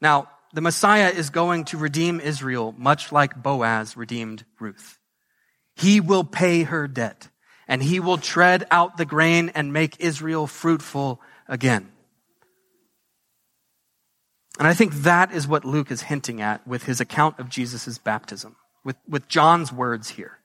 Now, 0.00 0.30
the 0.52 0.60
Messiah 0.60 1.10
is 1.10 1.30
going 1.30 1.66
to 1.66 1.78
redeem 1.78 2.18
Israel 2.18 2.74
much 2.76 3.12
like 3.12 3.40
Boaz 3.40 3.96
redeemed 3.96 4.44
Ruth. 4.58 4.98
He 5.76 6.00
will 6.00 6.24
pay 6.24 6.64
her 6.64 6.88
debt 6.88 7.28
and 7.68 7.80
he 7.84 8.00
will 8.00 8.18
tread 8.18 8.66
out 8.72 8.96
the 8.96 9.04
grain 9.04 9.52
and 9.54 9.72
make 9.72 10.00
Israel 10.00 10.48
fruitful 10.48 11.20
again. 11.46 11.92
And 14.58 14.66
I 14.66 14.74
think 14.74 14.92
that 15.02 15.30
is 15.30 15.46
what 15.46 15.64
Luke 15.64 15.92
is 15.92 16.02
hinting 16.02 16.42
at 16.42 16.66
with 16.66 16.82
his 16.82 17.00
account 17.00 17.38
of 17.38 17.48
Jesus' 17.48 17.96
baptism, 17.98 18.56
with, 18.84 18.96
with 19.08 19.28
John's 19.28 19.72
words 19.72 20.10
here. 20.10 20.38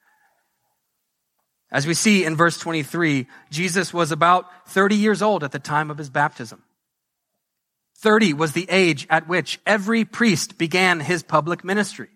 As 1.72 1.86
we 1.86 1.94
see 1.94 2.26
in 2.26 2.36
verse 2.36 2.58
23, 2.58 3.28
Jesus 3.52 3.94
was 3.94 4.12
about 4.12 4.70
30 4.70 4.96
years 4.96 5.22
old 5.22 5.44
at 5.44 5.52
the 5.52 5.60
time 5.60 5.92
of 5.92 5.98
his 5.98 6.10
baptism. 6.10 6.64
30 7.98 8.34
was 8.34 8.54
the 8.54 8.68
age 8.70 9.06
at 9.10 9.28
which 9.28 9.60
every 9.66 10.06
priest 10.06 10.58
began 10.58 11.00
his 11.00 11.22
public 11.22 11.64
ministry. 11.64 12.10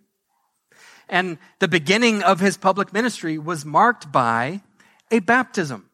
And 1.09 1.37
the 1.59 1.67
beginning 1.67 2.23
of 2.23 2.39
his 2.39 2.57
public 2.57 2.93
ministry 2.93 3.37
was 3.37 3.65
marked 3.65 4.11
by 4.11 4.61
a 5.11 5.19
baptism. 5.19 5.89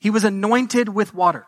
He 0.00 0.10
was 0.10 0.24
anointed 0.24 0.88
with 0.88 1.14
water. 1.14 1.46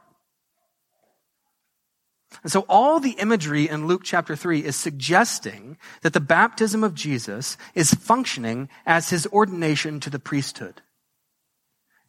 And 2.43 2.53
so 2.53 2.65
all 2.69 3.01
the 3.01 3.13
imagery 3.13 3.69
in 3.69 3.87
Luke 3.87 4.03
chapter 4.05 4.37
3 4.37 4.65
is 4.65 4.77
suggesting 4.77 5.79
that 6.03 6.13
the 6.13 6.21
baptism 6.21 6.85
of 6.85 6.95
Jesus 6.95 7.57
is 7.75 7.95
functioning 7.95 8.69
as 8.87 9.11
his 9.11 9.27
ordination 9.29 9.99
to 10.01 10.11
the 10.11 10.19
priesthood. 10.19 10.83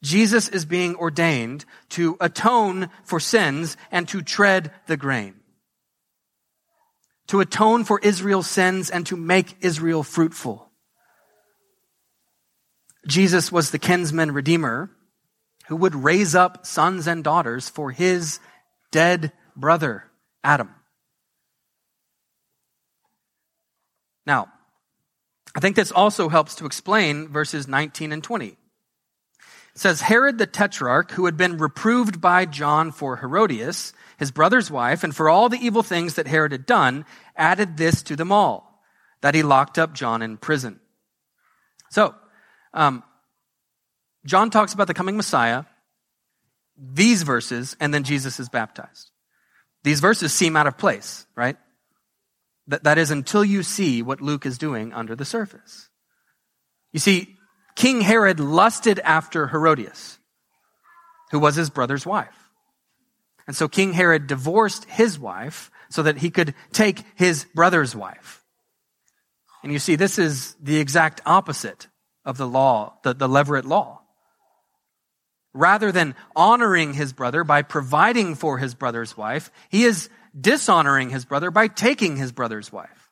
Jesus 0.01 0.47
is 0.47 0.65
being 0.65 0.95
ordained 0.95 1.65
to 1.89 2.17
atone 2.19 2.89
for 3.03 3.19
sins 3.19 3.75
and 3.91 4.07
to 4.09 4.21
tread 4.21 4.71
the 4.87 4.97
grain. 4.97 5.35
To 7.27 7.41
atone 7.41 7.83
for 7.83 7.99
Israel's 7.99 8.47
sins 8.47 8.89
and 8.89 9.05
to 9.07 9.17
make 9.17 9.55
Israel 9.61 10.03
fruitful. 10.03 10.69
Jesus 13.07 13.51
was 13.51 13.71
the 13.71 13.79
kinsman 13.79 14.31
redeemer 14.31 14.89
who 15.67 15.75
would 15.75 15.95
raise 15.95 16.33
up 16.35 16.65
sons 16.65 17.07
and 17.07 17.23
daughters 17.23 17.69
for 17.69 17.91
his 17.91 18.39
dead 18.91 19.31
brother, 19.55 20.08
Adam. 20.43 20.73
Now, 24.25 24.47
I 25.55 25.59
think 25.59 25.75
this 25.75 25.91
also 25.91 26.29
helps 26.29 26.55
to 26.55 26.65
explain 26.65 27.27
verses 27.27 27.67
19 27.67 28.11
and 28.11 28.23
20. 28.23 28.47
It 28.47 28.55
says, 29.73 30.01
Herod 30.01 30.37
the 30.37 30.45
Tetrarch, 30.45 31.11
who 31.11 31.25
had 31.25 31.37
been 31.37 31.57
reproved 31.57 32.21
by 32.21 32.45
John 32.45 32.91
for 32.91 33.17
Herodias, 33.17 33.93
his 34.17 34.31
brother's 34.31 34.69
wife, 34.69 35.03
and 35.03 35.15
for 35.15 35.29
all 35.29 35.49
the 35.49 35.57
evil 35.57 35.83
things 35.83 36.15
that 36.15 36.27
Herod 36.27 36.51
had 36.51 36.65
done, 36.65 37.05
added 37.35 37.77
this 37.77 38.03
to 38.03 38.15
them 38.15 38.31
all, 38.31 38.83
that 39.21 39.35
he 39.35 39.43
locked 39.43 39.79
up 39.79 39.93
John 39.93 40.21
in 40.21 40.37
prison. 40.37 40.79
So, 41.89 42.13
um, 42.73 43.03
John 44.25 44.49
talks 44.49 44.73
about 44.73 44.87
the 44.87 44.93
coming 44.93 45.17
Messiah, 45.17 45.63
these 46.77 47.23
verses, 47.23 47.75
and 47.79 47.93
then 47.93 48.03
Jesus 48.03 48.39
is 48.39 48.49
baptized. 48.49 49.11
These 49.83 49.99
verses 49.99 50.33
seem 50.33 50.55
out 50.55 50.67
of 50.67 50.77
place, 50.77 51.25
right? 51.35 51.57
That, 52.67 52.83
that 52.83 52.97
is 52.97 53.11
until 53.11 53.43
you 53.43 53.63
see 53.63 54.01
what 54.01 54.21
Luke 54.21 54.45
is 54.45 54.57
doing 54.57 54.93
under 54.93 55.15
the 55.15 55.25
surface. 55.25 55.89
You 56.91 56.99
see, 56.99 57.37
King 57.75 58.01
Herod 58.01 58.39
lusted 58.39 58.99
after 58.99 59.47
Herodias, 59.47 60.19
who 61.31 61.39
was 61.39 61.55
his 61.55 61.69
brother's 61.69 62.05
wife. 62.05 62.51
And 63.47 63.55
so 63.55 63.67
King 63.67 63.93
Herod 63.93 64.27
divorced 64.27 64.85
his 64.85 65.17
wife 65.17 65.71
so 65.89 66.03
that 66.03 66.17
he 66.17 66.29
could 66.29 66.53
take 66.71 67.03
his 67.15 67.45
brother's 67.55 67.95
wife. 67.95 68.43
And 69.63 69.71
you 69.71 69.79
see, 69.79 69.95
this 69.95 70.19
is 70.19 70.55
the 70.61 70.77
exact 70.77 71.21
opposite 71.25 71.87
of 72.23 72.37
the 72.37 72.47
law, 72.47 72.99
the, 73.03 73.13
the 73.13 73.27
Levirate 73.27 73.65
law. 73.65 73.98
Rather 75.59 75.91
than 75.91 76.15
honoring 76.37 76.93
his 76.93 77.11
brother 77.11 77.43
by 77.43 77.61
providing 77.61 78.33
for 78.33 78.57
his 78.57 78.73
brother's 78.73 79.17
wife, 79.17 79.51
he 79.67 79.83
is 79.83 80.09
dishonoring 80.39 81.09
his 81.09 81.25
brother 81.25 81.51
by 81.51 81.67
taking 81.67 82.15
his 82.15 82.31
brother's 82.31 82.71
wife. 82.71 83.09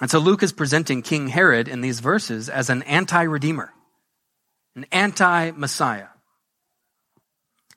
And 0.00 0.10
so 0.10 0.18
Luke 0.18 0.42
is 0.42 0.52
presenting 0.52 1.02
King 1.02 1.28
Herod 1.28 1.68
in 1.68 1.82
these 1.82 2.00
verses 2.00 2.48
as 2.48 2.68
an 2.68 2.82
anti-redeemer, 2.82 3.72
an 4.74 4.86
anti-Messiah. 4.90 6.08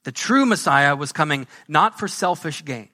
The 0.03 0.12
true 0.12 0.48
Messiah 0.48 0.96
was 0.96 1.12
coming 1.12 1.46
not 1.67 2.00
for 2.00 2.07
selfish 2.07 2.65
gain, 2.65 2.89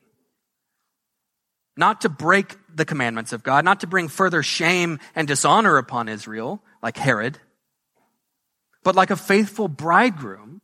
not 1.77 2.01
to 2.01 2.09
break 2.09 2.57
the 2.75 2.83
commandments 2.83 3.31
of 3.31 3.43
God, 3.43 3.63
not 3.63 3.79
to 3.79 3.87
bring 3.87 4.09
further 4.09 4.43
shame 4.43 4.99
and 5.15 5.25
dishonor 5.25 5.77
upon 5.77 6.09
Israel, 6.09 6.61
like 6.81 6.97
Herod, 6.97 7.39
but 8.83 8.95
like 8.95 9.11
a 9.11 9.15
faithful 9.15 9.67
bridegroom, 9.67 10.61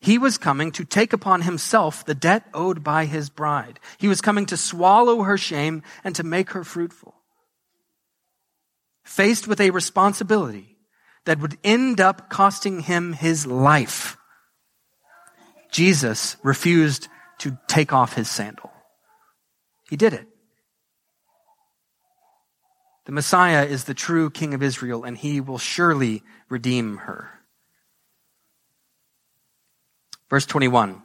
he 0.00 0.16
was 0.16 0.38
coming 0.38 0.72
to 0.72 0.84
take 0.84 1.12
upon 1.12 1.42
himself 1.42 2.04
the 2.06 2.14
debt 2.14 2.46
owed 2.54 2.82
by 2.82 3.04
his 3.04 3.28
bride. 3.28 3.78
He 3.98 4.08
was 4.08 4.22
coming 4.22 4.46
to 4.46 4.56
swallow 4.56 5.22
her 5.22 5.36
shame 5.36 5.82
and 6.02 6.14
to 6.16 6.22
make 6.22 6.50
her 6.50 6.64
fruitful. 6.64 7.14
Faced 9.04 9.46
with 9.46 9.60
a 9.60 9.70
responsibility 9.70 10.78
that 11.26 11.38
would 11.40 11.58
end 11.62 12.00
up 12.00 12.30
costing 12.30 12.80
him 12.80 13.12
his 13.12 13.46
life, 13.46 14.16
Jesus 15.70 16.36
refused 16.42 17.08
to 17.38 17.58
take 17.68 17.92
off 17.92 18.14
his 18.14 18.30
sandal. 18.30 18.70
He 19.88 19.96
did 19.96 20.14
it. 20.14 20.26
The 23.06 23.12
Messiah 23.12 23.64
is 23.64 23.84
the 23.84 23.94
true 23.94 24.30
King 24.30 24.54
of 24.54 24.62
Israel, 24.62 25.04
and 25.04 25.18
he 25.18 25.40
will 25.40 25.58
surely 25.58 26.22
redeem 26.48 26.98
her. 26.98 27.39
Verse 30.30 30.46
21. 30.46 31.02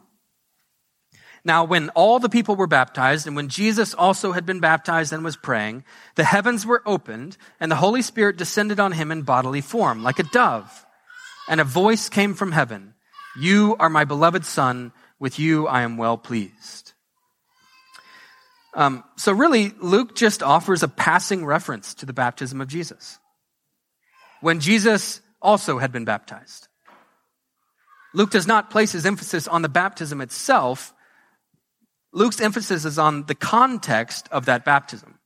Now, 1.43 1.63
when 1.63 1.89
all 1.89 2.17
the 2.19 2.29
people 2.29 2.55
were 2.55 2.65
baptized, 2.67 3.27
and 3.27 3.35
when 3.35 3.49
Jesus 3.49 3.93
also 3.93 4.31
had 4.31 4.47
been 4.47 4.59
baptized 4.59 5.13
and 5.13 5.23
was 5.23 5.35
praying, 5.35 5.83
the 6.15 6.23
heavens 6.23 6.65
were 6.65 6.81
opened, 6.87 7.37
and 7.59 7.71
the 7.71 7.75
Holy 7.75 8.01
Spirit 8.01 8.37
descended 8.37 8.79
on 8.79 8.93
him 8.93 9.11
in 9.11 9.21
bodily 9.21 9.61
form, 9.61 10.01
like 10.01 10.17
a 10.17 10.23
dove. 10.23 10.85
And 11.47 11.61
a 11.61 11.63
voice 11.63 12.09
came 12.09 12.33
from 12.33 12.51
heaven 12.51 12.95
You 13.39 13.75
are 13.79 13.89
my 13.89 14.05
beloved 14.05 14.43
Son, 14.45 14.91
with 15.19 15.37
you 15.37 15.67
I 15.67 15.81
am 15.81 15.97
well 15.97 16.17
pleased. 16.17 16.93
Um, 18.73 19.03
so, 19.15 19.31
really, 19.31 19.71
Luke 19.79 20.15
just 20.15 20.41
offers 20.41 20.81
a 20.81 20.87
passing 20.87 21.45
reference 21.45 21.93
to 21.95 22.07
the 22.07 22.13
baptism 22.13 22.59
of 22.59 22.67
Jesus. 22.67 23.19
When 24.41 24.59
Jesus 24.59 25.21
also 25.41 25.77
had 25.77 25.91
been 25.91 26.05
baptized. 26.05 26.67
Luke 28.15 28.31
does 28.31 28.47
not 28.47 28.71
place 28.71 28.93
his 28.93 29.05
emphasis 29.05 29.45
on 29.45 29.61
the 29.61 29.69
baptism 29.69 30.21
itself. 30.21 30.93
Luke's 32.13 32.39
emphasis 32.39 32.85
is 32.85 32.97
on 32.97 33.25
the 33.25 33.35
context 33.35 34.29
of 34.31 34.45
that 34.45 34.63
baptism. 34.63 35.19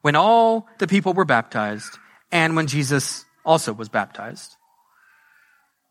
When 0.00 0.14
all 0.14 0.68
the 0.78 0.86
people 0.86 1.12
were 1.12 1.24
baptized, 1.24 1.98
and 2.30 2.54
when 2.54 2.68
Jesus 2.68 3.24
also 3.44 3.72
was 3.72 3.88
baptized. 3.88 4.54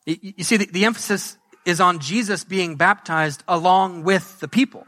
You 0.05 0.43
see, 0.43 0.55
the, 0.55 0.85
emphasis 0.85 1.37
is 1.65 1.81
on 1.81 1.99
Jesus 1.99 2.45
being 2.45 2.75
baptized 2.75 3.43
along 3.47 4.03
with 4.03 4.39
the 4.39 4.47
people. 4.47 4.87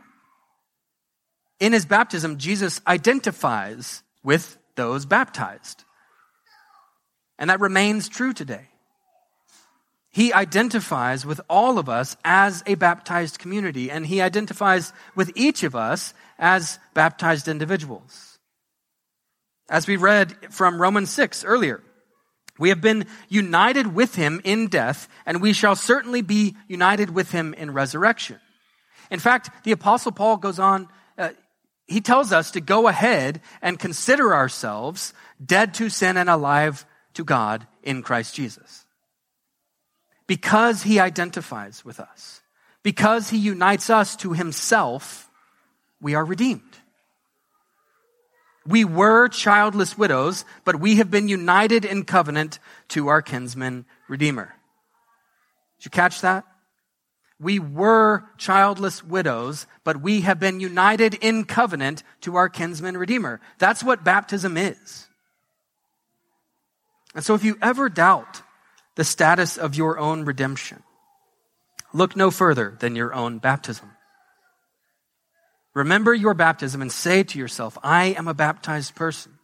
In 1.60 1.74
his 1.74 1.86
baptism, 1.86 2.38
Jesus 2.38 2.80
identifies 2.88 4.02
with 4.24 4.58
those 4.76 5.06
baptized. 5.06 5.84
And 7.38 7.50
that 7.50 7.60
remains 7.60 8.08
true 8.08 8.34
today. 8.34 8.71
He 10.12 10.34
identifies 10.34 11.26
with 11.26 11.40
all 11.50 11.80
of 11.80 11.88
us 11.88 12.18
as 12.26 12.64
a 12.66 12.76
baptized 12.76 13.40
community, 13.40 13.90
and 13.90 14.06
he 14.06 14.22
identifies 14.22 14.92
with 15.16 15.32
each 15.36 15.64
of 15.64 15.74
us 15.74 16.14
as 16.38 16.80
baptized 16.94 17.48
individuals. 17.48 18.38
As 19.70 19.88
we 19.88 19.96
read 19.96 20.36
from 20.52 20.82
Romans 20.82 21.10
6 21.12 21.46
earlier, 21.46 21.82
we 22.60 22.70
have 22.70 22.82
been 22.82 23.06
united 23.30 23.88
with 23.88 24.16
him 24.16 24.42
in 24.44 24.68
death, 24.68 25.08
and 25.26 25.42
we 25.42 25.54
shall 25.54 25.78
certainly 25.78 26.22
be 26.22 26.58
united 26.68 27.10
with 27.12 27.32
him 27.32 27.54
in 27.54 27.72
resurrection. 27.72 28.40
In 29.10 29.20
fact, 29.20 29.64
the 29.64 29.72
apostle 29.72 30.12
Paul 30.12 30.38
goes 30.38 30.60
on, 30.60 30.90
uh, 31.18 31.30
he 31.88 32.02
tells 32.02 32.34
us 32.34 32.52
to 32.52 32.62
go 32.62 32.90
ahead 32.90 33.42
and 33.62 33.80
consider 33.80 34.34
ourselves 34.34 35.14
dead 35.44 35.74
to 35.76 35.90
sin 35.90 36.18
and 36.18 36.30
alive 36.30 36.86
to 37.14 37.24
God 37.24 37.66
in 37.82 38.04
Christ 38.04 38.36
Jesus 38.36 38.81
because 40.32 40.84
he 40.84 40.98
identifies 40.98 41.84
with 41.84 42.00
us, 42.00 42.42
because 42.84 43.32
he 43.32 43.38
unites 43.38 43.90
us 43.90 44.16
to 44.16 44.32
himself, 44.32 45.30
we 46.00 46.16
are 46.16 46.24
redeemed. 46.24 46.78
We 48.66 48.86
were 48.86 49.28
childless 49.28 49.98
widows, 49.98 50.46
but 50.64 50.80
we 50.80 50.96
have 50.96 51.12
been 51.12 51.28
united 51.28 51.84
in 51.84 52.06
covenant 52.06 52.60
to 52.96 53.10
our 53.10 53.22
kinsman 53.22 53.84
redeemer. 54.08 54.56
Did 55.80 55.86
you 55.88 55.92
catch 55.92 56.22
that? 56.22 56.46
We 57.38 57.60
were 57.60 58.24
childless 58.38 59.04
widows, 59.04 59.68
but 59.84 60.02
we 60.02 60.22
have 60.22 60.40
been 60.40 60.62
united 60.62 61.16
in 61.16 61.44
covenant 61.44 62.04
to 62.22 62.38
our 62.38 62.48
kinsman 62.48 62.96
redeemer. 62.96 63.42
That's 63.60 63.84
what 63.84 64.06
baptism 64.06 64.56
is. 64.56 65.10
And 67.14 67.22
so 67.22 67.36
if 67.36 67.44
you 67.44 67.58
ever 67.62 67.90
doubt 67.90 68.44
the 68.96 69.04
status 69.04 69.58
of 69.58 69.76
your 69.76 69.98
own 69.98 70.26
redemption. 70.26 70.84
Look 71.94 72.16
no 72.16 72.32
further 72.32 72.78
than 72.80 72.96
your 72.96 73.14
own 73.14 73.38
baptism. 73.40 73.92
Remember 75.74 76.14
your 76.14 76.34
baptism 76.34 76.82
and 76.82 76.92
say 76.92 77.24
to 77.24 77.40
yourself, 77.40 77.78
I 77.84 78.08
am 78.08 78.28
a 78.28 78.34
baptized 78.34 78.96
person. 78.96 79.40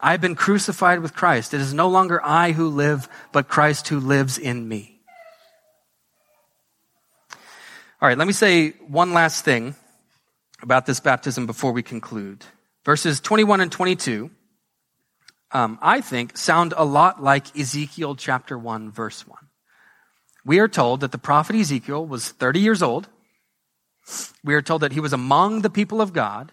I 0.00 0.12
have 0.12 0.20
been 0.20 0.34
crucified 0.34 1.00
with 1.00 1.14
Christ. 1.14 1.54
It 1.54 1.60
is 1.60 1.72
no 1.72 1.88
longer 1.88 2.20
I 2.24 2.52
who 2.52 2.68
live, 2.68 3.08
but 3.30 3.48
Christ 3.48 3.88
who 3.88 4.00
lives 4.00 4.38
in 4.38 4.66
me. 4.66 5.00
All 8.00 8.08
right, 8.08 8.18
let 8.18 8.26
me 8.26 8.32
say 8.32 8.70
one 8.88 9.12
last 9.12 9.44
thing 9.44 9.76
about 10.60 10.86
this 10.86 10.98
baptism 10.98 11.46
before 11.46 11.70
we 11.70 11.82
conclude. 11.82 12.44
Verses 12.84 13.20
21 13.20 13.60
and 13.60 13.70
22 13.70 14.30
um, 15.52 15.78
I 15.82 16.00
think, 16.00 16.36
sound 16.36 16.74
a 16.76 16.84
lot 16.84 17.22
like 17.22 17.56
Ezekiel 17.56 18.16
chapter 18.16 18.58
1, 18.58 18.90
verse 18.90 19.26
1. 19.26 19.38
We 20.44 20.58
are 20.58 20.68
told 20.68 21.00
that 21.00 21.12
the 21.12 21.18
prophet 21.18 21.56
Ezekiel 21.56 22.04
was 22.04 22.30
30 22.30 22.60
years 22.60 22.82
old. 22.82 23.08
We 24.42 24.54
are 24.54 24.62
told 24.62 24.82
that 24.82 24.92
he 24.92 25.00
was 25.00 25.12
among 25.12 25.62
the 25.62 25.70
people 25.70 26.00
of 26.00 26.12
God. 26.12 26.52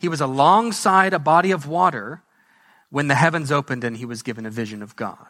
He 0.00 0.08
was 0.08 0.20
alongside 0.20 1.12
a 1.12 1.18
body 1.18 1.50
of 1.50 1.68
water 1.68 2.22
when 2.90 3.08
the 3.08 3.14
heavens 3.14 3.52
opened 3.52 3.84
and 3.84 3.96
he 3.96 4.04
was 4.04 4.22
given 4.22 4.46
a 4.46 4.50
vision 4.50 4.82
of 4.82 4.96
God. 4.96 5.26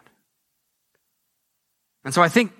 And 2.03 2.13
so 2.13 2.21
I 2.21 2.29
think 2.29 2.53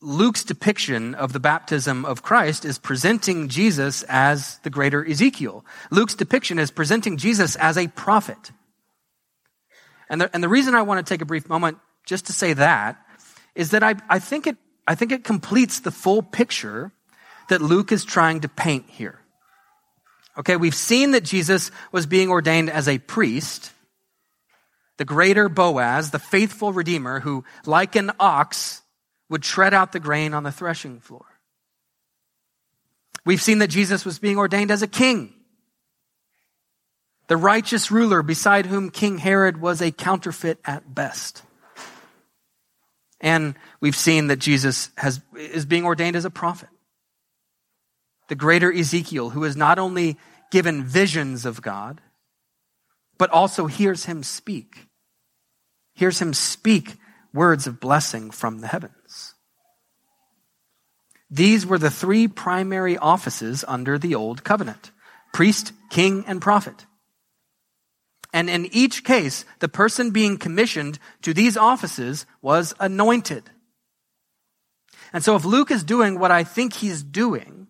Luke's 0.00 0.44
depiction 0.44 1.14
of 1.14 1.32
the 1.32 1.40
baptism 1.40 2.04
of 2.04 2.22
Christ 2.22 2.64
is 2.64 2.78
presenting 2.78 3.48
Jesus 3.48 4.04
as 4.04 4.58
the 4.60 4.70
greater 4.70 5.04
Ezekiel. 5.04 5.64
Luke's 5.90 6.14
depiction 6.14 6.58
is 6.58 6.70
presenting 6.70 7.16
Jesus 7.16 7.56
as 7.56 7.76
a 7.76 7.88
prophet. 7.88 8.52
And 10.10 10.20
the, 10.20 10.30
and 10.32 10.42
the 10.42 10.48
reason 10.48 10.74
I 10.74 10.82
want 10.82 11.04
to 11.04 11.12
take 11.12 11.20
a 11.20 11.26
brief 11.26 11.48
moment 11.48 11.78
just 12.06 12.26
to 12.26 12.32
say 12.32 12.52
that 12.54 12.96
is 13.54 13.70
that 13.70 13.82
I, 13.82 13.96
I 14.08 14.18
think 14.18 14.46
it, 14.46 14.56
I 14.86 14.94
think 14.94 15.12
it 15.12 15.24
completes 15.24 15.80
the 15.80 15.90
full 15.90 16.22
picture 16.22 16.92
that 17.48 17.60
Luke 17.60 17.92
is 17.92 18.04
trying 18.04 18.40
to 18.40 18.48
paint 18.48 18.86
here. 18.88 19.20
Okay, 20.38 20.56
we've 20.56 20.74
seen 20.74 21.10
that 21.12 21.24
Jesus 21.24 21.70
was 21.90 22.06
being 22.06 22.30
ordained 22.30 22.70
as 22.70 22.88
a 22.88 22.98
priest, 22.98 23.72
the 24.96 25.04
greater 25.04 25.48
Boaz, 25.48 26.10
the 26.10 26.18
faithful 26.18 26.72
redeemer 26.72 27.20
who, 27.20 27.44
like 27.66 27.96
an 27.96 28.12
ox, 28.20 28.82
would 29.28 29.42
tread 29.42 29.74
out 29.74 29.92
the 29.92 30.00
grain 30.00 30.34
on 30.34 30.44
the 30.44 30.52
threshing 30.52 31.00
floor. 31.00 31.26
We've 33.26 33.42
seen 33.42 33.58
that 33.58 33.68
Jesus 33.68 34.04
was 34.04 34.18
being 34.18 34.38
ordained 34.38 34.70
as 34.70 34.82
a 34.82 34.86
king, 34.86 35.34
the 37.28 37.36
righteous 37.36 37.90
ruler 37.90 38.22
beside 38.22 38.66
whom 38.66 38.90
King 38.90 39.18
Herod 39.18 39.60
was 39.60 39.80
a 39.80 39.92
counterfeit 39.92 40.58
at 40.64 40.94
best. 40.94 41.42
And 43.20 43.54
we've 43.80 43.96
seen 43.96 44.28
that 44.28 44.38
Jesus 44.38 44.90
has, 44.96 45.20
is 45.36 45.66
being 45.66 45.84
ordained 45.84 46.16
as 46.16 46.24
a 46.24 46.30
prophet. 46.30 46.68
The 48.28 48.34
greater 48.34 48.72
Ezekiel, 48.72 49.30
who 49.30 49.44
is 49.44 49.56
not 49.56 49.78
only 49.78 50.16
given 50.50 50.84
visions 50.84 51.44
of 51.44 51.62
God, 51.62 52.00
but 53.18 53.30
also 53.30 53.66
hears 53.66 54.04
him 54.04 54.22
speak. 54.22 54.86
Hears 55.94 56.20
him 56.20 56.32
speak 56.32 56.96
words 57.34 57.66
of 57.66 57.80
blessing 57.80 58.30
from 58.30 58.60
the 58.60 58.68
heavens. 58.68 59.34
These 61.30 61.66
were 61.66 61.78
the 61.78 61.90
three 61.90 62.26
primary 62.26 62.96
offices 62.96 63.64
under 63.68 63.98
the 63.98 64.14
old 64.14 64.44
covenant 64.44 64.92
priest, 65.32 65.72
king, 65.90 66.24
and 66.26 66.40
prophet. 66.40 66.86
And 68.32 68.50
in 68.50 68.66
each 68.72 69.04
case, 69.04 69.44
the 69.60 69.68
person 69.68 70.10
being 70.10 70.36
commissioned 70.36 70.98
to 71.22 71.32
these 71.32 71.56
offices 71.56 72.26
was 72.42 72.74
anointed. 72.78 73.50
And 75.12 75.24
so 75.24 75.36
if 75.36 75.44
Luke 75.44 75.70
is 75.70 75.84
doing 75.84 76.18
what 76.18 76.30
I 76.30 76.44
think 76.44 76.74
he's 76.74 77.02
doing, 77.02 77.68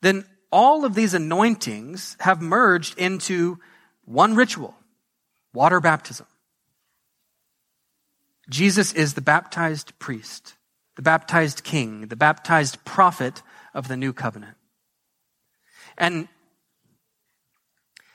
then 0.00 0.24
all 0.50 0.84
of 0.84 0.94
these 0.94 1.14
anointings 1.14 2.16
have 2.20 2.40
merged 2.40 2.98
into 2.98 3.58
one 4.04 4.34
ritual, 4.34 4.74
water 5.52 5.80
baptism. 5.80 6.26
Jesus 8.48 8.92
is 8.92 9.14
the 9.14 9.20
baptized 9.20 9.98
priest, 9.98 10.54
the 10.96 11.02
baptized 11.02 11.62
king, 11.62 12.08
the 12.08 12.16
baptized 12.16 12.84
prophet 12.84 13.42
of 13.72 13.88
the 13.88 13.96
new 13.96 14.12
covenant. 14.12 14.56
And 15.96 16.28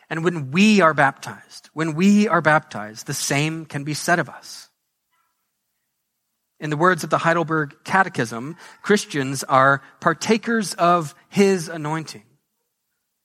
and 0.10 0.24
when 0.24 0.52
we 0.52 0.82
are 0.82 0.94
baptized, 0.94 1.70
when 1.74 1.94
we 1.94 2.28
are 2.28 2.42
baptized, 2.42 3.08
the 3.08 3.14
same 3.14 3.66
can 3.66 3.84
be 3.84 3.94
said 3.94 4.20
of 4.20 4.30
us. 4.30 4.70
In 6.60 6.70
the 6.70 6.78
words 6.78 7.04
of 7.04 7.10
the 7.10 7.20
Heidelberg 7.20 7.76
Catechism, 7.84 8.56
Christians 8.82 9.44
are 9.44 9.84
partakers 10.00 10.74
of 10.74 11.14
his 11.30 11.70
anointing, 11.70 12.24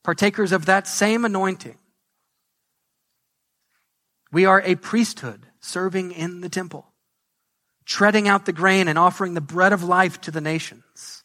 partakers 0.03 0.53
of 0.53 0.67
that 0.67 0.87
same 0.87 1.25
anointing. 1.25 1.79
We 4.33 4.45
are 4.45 4.61
a 4.63 4.75
priesthood 4.75 5.47
serving 5.61 6.13
in 6.13 6.41
the 6.41 6.49
temple, 6.49 6.87
treading 7.87 8.29
out 8.29 8.45
the 8.45 8.53
grain 8.53 8.89
and 8.89 8.99
offering 8.99 9.35
the 9.35 9.41
bread 9.41 9.73
of 9.73 9.85
life 9.85 10.21
to 10.23 10.31
the 10.31 10.41
nations. 10.41 11.22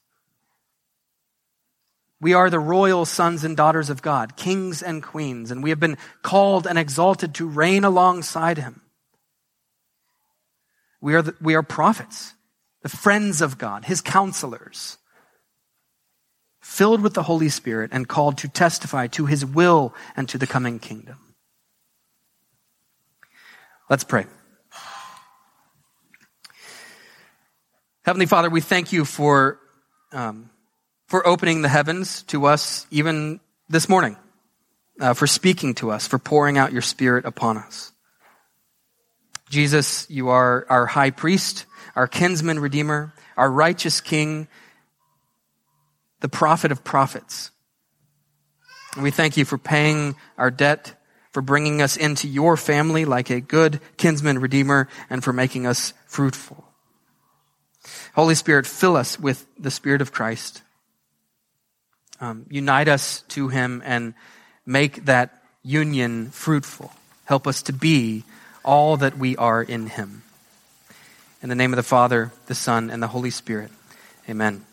We 2.19 2.33
are 2.33 2.49
the 2.49 2.59
royal 2.59 3.05
sons 3.05 3.43
and 3.43 3.55
daughters 3.55 3.89
of 3.89 4.01
God, 4.01 4.35
kings 4.35 4.81
and 4.81 5.03
queens, 5.03 5.51
and 5.51 5.61
we 5.61 5.69
have 5.69 5.79
been 5.79 5.97
called 6.23 6.65
and 6.65 6.77
exalted 6.77 7.35
to 7.35 7.47
reign 7.47 7.83
alongside 7.83 8.57
him. 8.57 8.81
We 10.99 11.13
are, 11.13 11.21
the, 11.21 11.35
we 11.39 11.53
are 11.53 11.61
prophets, 11.61 12.33
the 12.81 12.89
friends 12.89 13.41
of 13.41 13.59
God, 13.59 13.85
his 13.85 14.01
counselors, 14.01 14.97
filled 16.59 17.01
with 17.01 17.13
the 17.13 17.23
Holy 17.23 17.49
Spirit 17.49 17.91
and 17.93 18.07
called 18.07 18.39
to 18.39 18.47
testify 18.47 19.07
to 19.07 19.27
his 19.27 19.45
will 19.45 19.93
and 20.15 20.27
to 20.29 20.39
the 20.39 20.47
coming 20.47 20.79
kingdom. 20.79 21.17
Let's 23.89 24.03
pray. 24.03 24.25
Heavenly 28.03 28.25
Father, 28.25 28.49
we 28.49 28.61
thank 28.61 28.91
you 28.91 29.05
for 29.05 29.59
um, 30.11 30.49
for 31.07 31.25
opening 31.25 31.61
the 31.61 31.69
heavens 31.69 32.23
to 32.23 32.45
us 32.45 32.85
even 32.91 33.39
this 33.69 33.89
morning, 33.89 34.17
uh, 34.99 35.13
for 35.13 35.27
speaking 35.27 35.73
to 35.75 35.91
us, 35.91 36.07
for 36.07 36.19
pouring 36.19 36.57
out 36.57 36.73
your 36.73 36.81
spirit 36.81 37.25
upon 37.25 37.57
us. 37.57 37.91
Jesus, 39.49 40.09
you 40.09 40.29
are 40.29 40.65
our 40.69 40.85
high 40.85 41.11
priest, 41.11 41.65
our 41.95 42.07
kinsman 42.07 42.59
redeemer, 42.59 43.13
our 43.37 43.49
righteous 43.49 44.01
king, 44.01 44.47
the 46.19 46.29
prophet 46.29 46.71
of 46.71 46.83
prophets. 46.83 47.51
And 48.95 49.03
we 49.03 49.11
thank 49.11 49.37
you 49.37 49.45
for 49.45 49.57
paying 49.57 50.15
our 50.37 50.51
debt 50.51 50.97
for 51.37 51.41
bringing 51.41 51.83
us 51.83 51.97
into 51.97 52.27
your 52.27 52.57
family 52.57 53.05
like 53.05 53.29
a 53.29 53.39
good 53.39 53.79
kinsman 53.97 54.39
redeemer, 54.39 54.87
and 55.07 55.23
for 55.23 55.31
making 55.31 55.67
us 55.67 55.93
fruitful. 56.07 56.65
Holy 58.15 58.33
Spirit, 58.33 58.65
fill 58.65 58.97
us 58.97 59.19
with 59.19 59.45
the 59.55 59.69
Spirit 59.69 60.01
of 60.01 60.11
Christ. 60.11 60.63
Um, 62.19 62.45
unite 62.49 62.87
us 62.87 63.21
to 63.29 63.49
Him 63.49 63.81
and 63.85 64.13
make 64.65 65.05
that 65.05 65.41
union 65.63 66.29
fruitful. 66.29 66.91
Help 67.25 67.47
us 67.47 67.61
to 67.63 67.73
be 67.73 68.23
all 68.63 68.97
that 68.97 69.17
we 69.17 69.35
are 69.37 69.61
in 69.61 69.87
Him. 69.87 70.23
In 71.41 71.49
the 71.49 71.55
name 71.55 71.73
of 71.73 71.77
the 71.77 71.83
Father, 71.83 72.31
the 72.47 72.55
Son, 72.55 72.89
and 72.89 73.01
the 73.01 73.07
Holy 73.07 73.29
Spirit. 73.29 73.71
Amen. 74.29 74.65